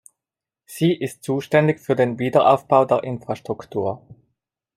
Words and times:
Sie 0.65 0.93
ist 0.95 1.21
zuständig 1.23 1.79
für 1.79 1.95
den 1.95 2.17
Wiederaufbau 2.17 2.85
der 2.85 3.03
Infrastruktur. 3.03 4.03